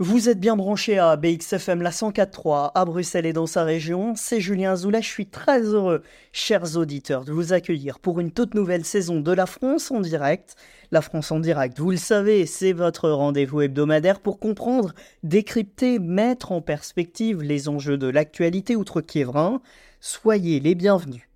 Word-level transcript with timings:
Vous 0.00 0.28
êtes 0.28 0.38
bien 0.38 0.54
branché 0.54 0.96
à 0.96 1.16
BXFM 1.16 1.82
la 1.82 1.90
104.3 1.90 2.70
à 2.72 2.84
Bruxelles 2.84 3.26
et 3.26 3.32
dans 3.32 3.48
sa 3.48 3.64
région. 3.64 4.14
C'est 4.14 4.40
Julien 4.40 4.76
Zoula. 4.76 5.00
Je 5.00 5.08
suis 5.08 5.26
très 5.26 5.60
heureux, 5.60 6.04
chers 6.30 6.76
auditeurs, 6.76 7.24
de 7.24 7.32
vous 7.32 7.52
accueillir 7.52 7.98
pour 7.98 8.20
une 8.20 8.30
toute 8.30 8.54
nouvelle 8.54 8.84
saison 8.84 9.18
de 9.18 9.32
La 9.32 9.46
France 9.46 9.90
en 9.90 9.98
direct. 9.98 10.54
La 10.92 11.02
France 11.02 11.32
en 11.32 11.40
direct, 11.40 11.80
vous 11.80 11.90
le 11.90 11.96
savez, 11.96 12.46
c'est 12.46 12.72
votre 12.72 13.10
rendez-vous 13.10 13.62
hebdomadaire 13.62 14.20
pour 14.20 14.38
comprendre, 14.38 14.94
décrypter, 15.24 15.98
mettre 15.98 16.52
en 16.52 16.60
perspective 16.60 17.42
les 17.42 17.68
enjeux 17.68 17.98
de 17.98 18.06
l'actualité 18.06 18.76
outre-Kievrin. 18.76 19.60
Soyez 19.98 20.60
les 20.60 20.76
bienvenus. 20.76 21.27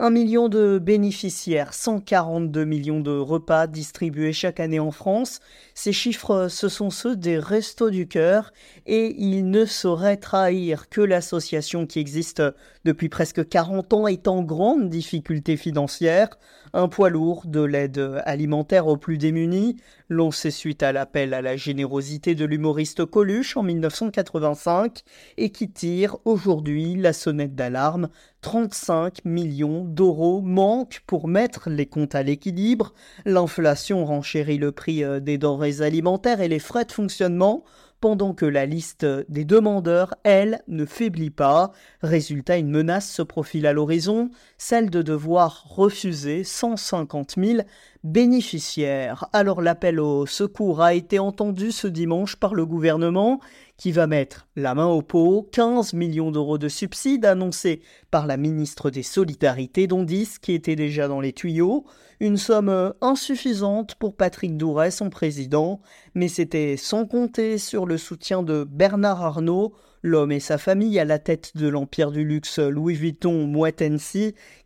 Un 0.00 0.10
million 0.10 0.48
de 0.48 0.78
bénéficiaires, 0.78 1.74
142 1.74 2.64
millions 2.64 3.00
de 3.00 3.10
repas 3.10 3.66
distribués 3.66 4.32
chaque 4.32 4.60
année 4.60 4.78
en 4.78 4.92
France. 4.92 5.40
Ces 5.74 5.92
chiffres, 5.92 6.46
ce 6.48 6.68
sont 6.68 6.90
ceux 6.90 7.16
des 7.16 7.36
Restos 7.36 7.90
du 7.90 8.06
Cœur 8.06 8.52
et 8.86 9.16
ils 9.18 9.50
ne 9.50 9.64
sauraient 9.64 10.16
trahir 10.16 10.88
que 10.88 11.00
l'association 11.00 11.84
qui 11.84 11.98
existe 11.98 12.40
depuis 12.84 13.08
presque 13.08 13.48
40 13.48 13.92
ans 13.92 14.06
est 14.06 14.28
en 14.28 14.44
grande 14.44 14.88
difficulté 14.88 15.56
financière. 15.56 16.28
Un 16.72 16.88
poids 16.88 17.10
lourd 17.10 17.44
de 17.46 17.60
l'aide 17.60 18.22
alimentaire 18.24 18.86
aux 18.86 18.96
plus 18.96 19.18
démunis, 19.18 19.76
lancé 20.08 20.50
suite 20.50 20.82
à 20.82 20.92
l'appel 20.92 21.34
à 21.34 21.42
la 21.42 21.56
générosité 21.56 22.34
de 22.34 22.44
l'humoriste 22.44 23.04
Coluche 23.04 23.56
en 23.56 23.62
1985 23.62 25.02
et 25.36 25.50
qui 25.50 25.70
tire 25.70 26.16
aujourd'hui 26.24 26.94
la 26.96 27.12
sonnette 27.12 27.54
d'alarme 27.54 28.08
35 28.42 29.24
millions 29.24 29.84
d'euros 29.84 30.40
manquent 30.40 31.02
pour 31.06 31.26
mettre 31.26 31.70
les 31.70 31.86
comptes 31.86 32.14
à 32.14 32.22
l'équilibre. 32.22 32.94
L'inflation 33.24 34.04
renchérit 34.04 34.58
le 34.58 34.72
prix 34.72 35.02
euh, 35.02 35.20
des 35.20 35.38
denrées 35.38 35.80
alimentaires 35.80 36.40
et 36.40 36.48
les 36.48 36.58
frais 36.60 36.84
de 36.84 36.92
fonctionnement 36.92 37.64
pendant 38.00 38.34
que 38.34 38.46
la 38.46 38.66
liste 38.66 39.06
des 39.28 39.44
demandeurs, 39.44 40.14
elle, 40.22 40.62
ne 40.68 40.84
faiblit 40.84 41.30
pas. 41.30 41.72
Résultat, 42.02 42.56
une 42.56 42.70
menace 42.70 43.10
se 43.10 43.22
profile 43.22 43.66
à 43.66 43.72
l'horizon, 43.72 44.30
celle 44.56 44.90
de 44.90 45.02
devoir 45.02 45.64
refuser 45.68 46.44
150 46.44 47.34
000 47.36 47.58
bénéficiaires. 48.04 49.26
Alors 49.32 49.60
l'appel 49.62 50.00
au 50.00 50.26
secours 50.26 50.80
a 50.80 50.94
été 50.94 51.18
entendu 51.18 51.72
ce 51.72 51.86
dimanche 51.86 52.36
par 52.36 52.54
le 52.54 52.64
gouvernement 52.64 53.40
qui 53.76 53.92
va 53.92 54.06
mettre 54.06 54.48
la 54.56 54.74
main 54.74 54.86
au 54.86 55.02
pot 55.02 55.48
15 55.52 55.94
millions 55.94 56.30
d'euros 56.30 56.58
de 56.58 56.68
subsides 56.68 57.24
annoncés 57.24 57.80
par 58.10 58.26
la 58.26 58.36
ministre 58.36 58.90
des 58.90 59.02
Solidarités, 59.04 59.86
dont 59.86 60.02
10 60.02 60.38
qui 60.40 60.52
étaient 60.52 60.76
déjà 60.76 61.08
dans 61.08 61.20
les 61.20 61.32
tuyaux. 61.32 61.84
Une 62.20 62.36
somme 62.36 62.92
insuffisante 63.00 63.94
pour 63.94 64.16
Patrick 64.16 64.56
Douret, 64.56 64.90
son 64.90 65.08
président, 65.08 65.80
mais 66.14 66.26
c'était 66.26 66.76
sans 66.76 67.06
compter 67.06 67.58
sur 67.58 67.86
le 67.86 67.96
soutien 67.96 68.42
de 68.42 68.64
Bernard 68.64 69.22
Arnault, 69.22 69.72
l'homme 70.02 70.32
et 70.32 70.40
sa 70.40 70.58
famille 70.58 70.98
à 70.98 71.04
la 71.04 71.20
tête 71.20 71.56
de 71.56 71.68
l'empire 71.68 72.10
du 72.10 72.24
luxe 72.24 72.58
Louis 72.58 72.94
Vuitton 72.94 73.46
Moet 73.46 73.82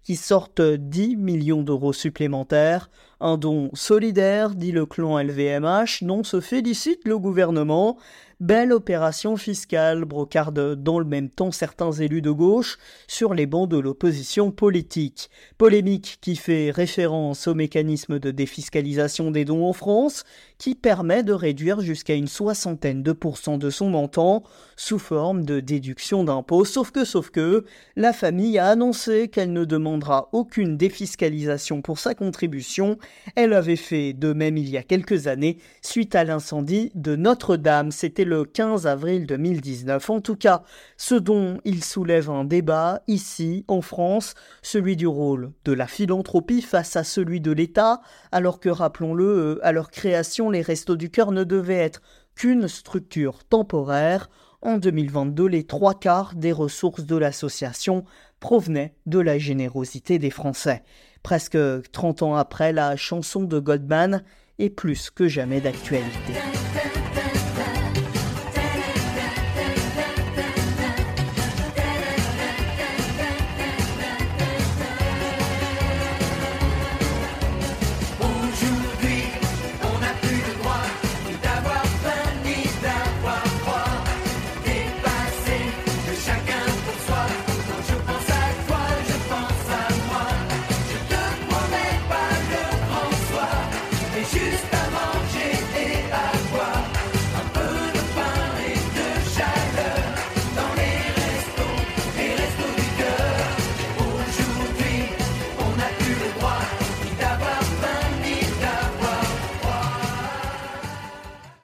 qui 0.02 0.16
sortent 0.16 0.62
10 0.62 1.16
millions 1.16 1.62
d'euros 1.62 1.92
supplémentaires. 1.92 2.90
Un 3.24 3.36
don 3.36 3.70
solidaire, 3.72 4.50
dit 4.50 4.72
le 4.72 4.84
clan 4.84 5.16
LVMH, 5.16 6.02
dont 6.02 6.24
se 6.24 6.40
félicite 6.40 7.02
le 7.04 7.20
gouvernement. 7.20 7.96
Belle 8.42 8.72
opération 8.72 9.36
fiscale, 9.36 10.04
brocarde 10.04 10.74
dans 10.74 10.98
le 10.98 11.04
même 11.04 11.30
temps 11.30 11.52
certains 11.52 11.92
élus 11.92 12.22
de 12.22 12.32
gauche 12.32 12.76
sur 13.06 13.34
les 13.34 13.46
bancs 13.46 13.68
de 13.68 13.78
l'opposition 13.78 14.50
politique. 14.50 15.30
Polémique 15.58 16.18
qui 16.20 16.34
fait 16.34 16.72
référence 16.72 17.46
au 17.46 17.54
mécanisme 17.54 18.18
de 18.18 18.32
défiscalisation 18.32 19.30
des 19.30 19.44
dons 19.44 19.64
en 19.64 19.72
France, 19.72 20.24
qui 20.58 20.74
permet 20.74 21.22
de 21.22 21.32
réduire 21.32 21.82
jusqu'à 21.82 22.14
une 22.14 22.26
soixantaine 22.26 23.04
de 23.04 23.12
pourcents 23.12 23.58
de 23.58 23.70
son 23.70 23.90
montant 23.90 24.42
sous 24.76 24.98
forme 24.98 25.44
de 25.44 25.60
déduction 25.60 26.24
d'impôts. 26.24 26.64
Sauf 26.64 26.90
que, 26.90 27.04
sauf 27.04 27.30
que, 27.30 27.64
la 27.94 28.12
famille 28.12 28.58
a 28.58 28.66
annoncé 28.66 29.28
qu'elle 29.28 29.52
ne 29.52 29.64
demandera 29.64 30.28
aucune 30.32 30.76
défiscalisation 30.76 31.80
pour 31.80 32.00
sa 32.00 32.16
contribution. 32.16 32.98
Elle 33.36 33.52
avait 33.52 33.76
fait 33.76 34.14
de 34.14 34.32
même 34.32 34.56
il 34.56 34.68
y 34.68 34.76
a 34.76 34.82
quelques 34.82 35.28
années 35.28 35.58
suite 35.80 36.16
à 36.16 36.24
l'incendie 36.24 36.90
de 36.96 37.14
Notre-Dame. 37.14 37.92
C'était 37.92 38.24
le 38.32 38.44
15 38.44 38.86
avril 38.86 39.26
2019. 39.26 40.08
En 40.08 40.20
tout 40.22 40.36
cas, 40.36 40.62
ce 40.96 41.14
dont 41.14 41.58
il 41.66 41.84
soulève 41.84 42.30
un 42.30 42.44
débat 42.44 43.02
ici, 43.06 43.66
en 43.68 43.82
France, 43.82 44.34
celui 44.62 44.96
du 44.96 45.06
rôle 45.06 45.52
de 45.66 45.72
la 45.72 45.86
philanthropie 45.86 46.62
face 46.62 46.96
à 46.96 47.04
celui 47.04 47.42
de 47.42 47.52
l'État, 47.52 48.00
alors 48.30 48.58
que, 48.58 48.70
rappelons-le, 48.70 49.24
euh, 49.26 49.58
à 49.62 49.72
leur 49.72 49.90
création, 49.90 50.48
les 50.48 50.62
Restos 50.62 50.96
du 50.96 51.10
Cœur 51.10 51.30
ne 51.30 51.44
devaient 51.44 51.74
être 51.74 52.00
qu'une 52.34 52.68
structure 52.68 53.44
temporaire. 53.44 54.30
En 54.62 54.78
2022, 54.78 55.46
les 55.46 55.64
trois 55.64 55.94
quarts 55.94 56.32
des 56.34 56.52
ressources 56.52 57.04
de 57.04 57.16
l'association 57.16 58.04
provenaient 58.40 58.94
de 59.04 59.18
la 59.18 59.36
générosité 59.36 60.18
des 60.18 60.30
Français. 60.30 60.84
Presque 61.22 61.58
30 61.92 62.22
ans 62.22 62.34
après, 62.34 62.72
la 62.72 62.96
chanson 62.96 63.42
de 63.42 63.58
Godman 63.58 64.24
est 64.58 64.70
plus 64.70 65.10
que 65.10 65.28
jamais 65.28 65.60
d'actualité. 65.60 66.32